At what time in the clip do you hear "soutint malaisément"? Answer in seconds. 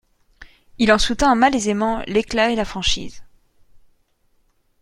0.97-2.01